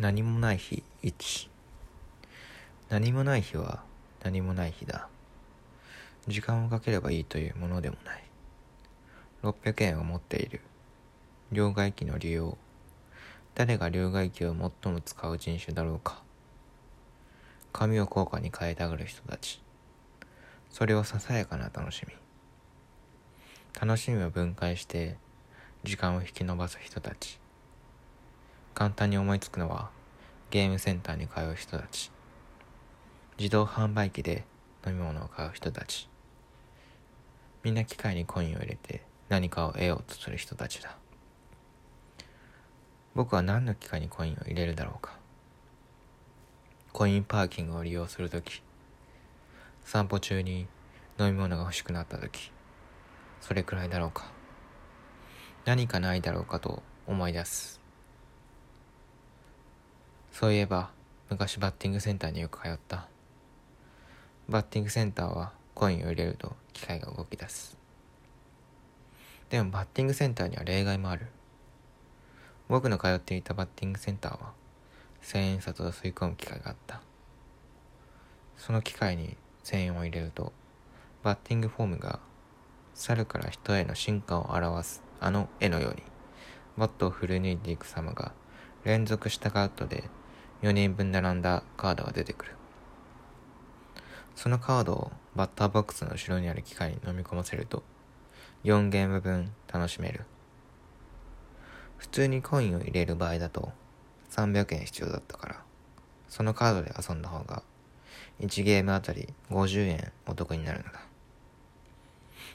[0.00, 1.48] 何もない日1
[2.88, 3.82] 何もない日は
[4.24, 5.08] 何もない日だ。
[6.26, 8.24] 時間をかければいいというものでもない。
[9.42, 10.62] 600円を持っている。
[11.52, 12.56] 両替機の利用。
[13.54, 16.22] 誰が両替機を最も使う人種だろうか。
[17.74, 19.60] 紙を硬貨に変えたがる人たち。
[20.70, 22.14] それはささやかな楽しみ。
[23.78, 25.18] 楽しみを分解して
[25.84, 27.38] 時間を引き延ばす人たち。
[28.74, 29.90] 簡単に思いつくのは
[30.50, 32.10] ゲームセンターに通う人たち。
[33.38, 34.44] 自動販売機で
[34.86, 36.08] 飲み物を買う人たち。
[37.62, 40.96] みんな機械にコインを入れて何かを得ようとする人たちだ。
[43.14, 45.18] 僕は何の機械にコインを入れるだろうか。
[46.92, 48.62] コインパーキングを利用するとき
[49.84, 50.66] 散歩中に
[51.18, 52.50] 飲み物が欲しくなったとき
[53.40, 54.30] それくらいだろうか。
[55.64, 57.79] 何かないだろうかと思い出す。
[60.32, 60.90] そういえば
[61.28, 63.08] 昔バッティングセンターによく通った。
[64.48, 67.76] バッティングセンターはコインを入れると機械が動き出す。
[69.48, 71.26] でもバッティングセンターには例外もある。
[72.68, 74.52] 僕の通っていたバッティングセンターは
[75.20, 77.00] 千円札を吸い込む機械があった。
[78.56, 80.52] その機械に千円を入れると
[81.22, 82.20] バッティングフォームが
[82.94, 86.02] 猿から人への進化を表すあの絵のように
[86.76, 88.32] バットを振り抜いていく様が
[88.84, 90.04] 連続したカードで
[90.62, 92.52] 4人分並んだカードが出てくる。
[94.34, 97.82] そのカードをバッターボックスの後ろにある機械に飲み込ませると
[98.64, 100.24] 4ゲーム分楽しめる。
[101.98, 103.72] 普通にコインを入れる場合だと
[104.30, 105.62] 300円必要だったから
[106.28, 107.62] そのカードで遊んだ方が
[108.40, 111.00] 1ゲームあたり50円お得になるのだ。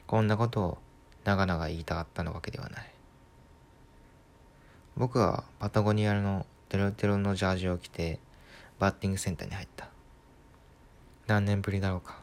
[0.07, 0.77] こんなことを
[1.23, 2.91] 長々言いたかったのわけではない。
[4.97, 8.19] 僕はパタゴニアのテロテロのジャージを着て
[8.79, 9.89] バッティングセンターに入った。
[11.27, 12.19] 何年ぶりだろうか。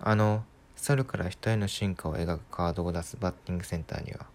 [0.00, 0.44] あの
[0.76, 4.26] 猿から人への進化を描くカードを出すバッティングセンターには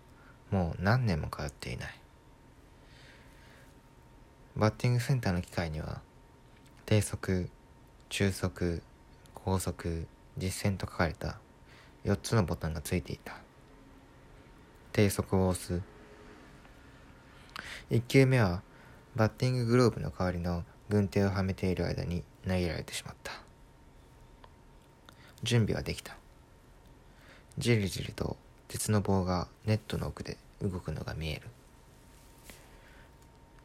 [0.51, 1.99] もう何年も通っていない。
[4.55, 6.01] バッティングセンターの機械には
[6.85, 7.49] 低速
[8.09, 8.83] 中速
[9.33, 10.05] 高速
[10.37, 11.39] 実践と書かれた
[12.05, 13.35] 4つのボタンがついていた。
[14.91, 15.81] 低速を押す
[17.89, 18.61] 1球目は
[19.15, 23.31] バッティンググローブの代わりの軍手をはめている間に投げられてしまった。
[25.43, 26.15] 準備はできた。
[27.57, 28.37] じりじりと
[28.67, 31.41] 鉄の棒がネットの奥で動くのが見える。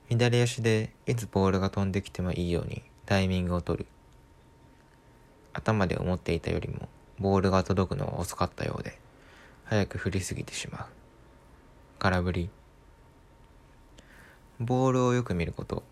[0.08, 3.86] 左足でいつボールが飛んできてもいいようにタイミングを取る。
[5.52, 6.88] 頭で思っていたよりも
[7.18, 8.98] ボールが届くのは遅かったようで
[9.64, 10.86] 早く振りすぎてしまう。
[11.98, 12.50] 空振り。
[14.60, 15.84] ボールをよく見ること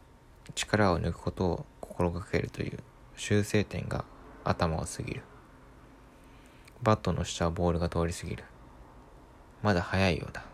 [0.57, 2.79] 力を抜くことを心がけるという
[3.17, 4.05] 修正点が
[4.43, 5.23] 頭を過ぎる。
[6.83, 8.43] バットの下をボールが通り過ぎる。
[9.63, 10.45] まだ早いようだ。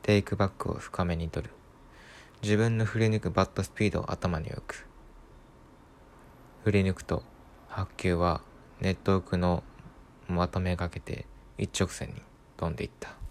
[0.00, 1.52] テイクバックを深めに取る。
[2.42, 4.86] 自分の振り抜くバットスピードを頭に置く。
[6.64, 7.22] 振り抜くと
[7.68, 8.40] 白球は
[8.80, 9.62] ネット奥の
[10.28, 11.26] まとめがけて
[11.58, 12.22] 一直線に
[12.56, 13.25] 飛んでいった。